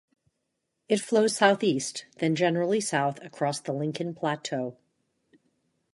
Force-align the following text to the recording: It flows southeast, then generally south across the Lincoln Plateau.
It 0.89 0.99
flows 0.99 1.35
southeast, 1.37 2.07
then 2.17 2.33
generally 2.33 2.81
south 2.81 3.23
across 3.23 3.59
the 3.59 3.71
Lincoln 3.71 4.15
Plateau. 4.15 4.75